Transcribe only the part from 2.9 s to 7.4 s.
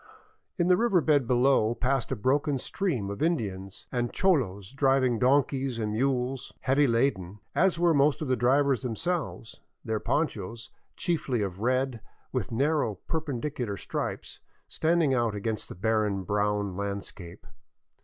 of Indians and cholos driving donkeys and mules, heavy laden,